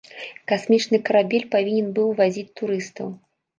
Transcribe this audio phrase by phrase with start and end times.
[0.51, 3.17] Касмічны карабель павінен быў вазіць турыстаў.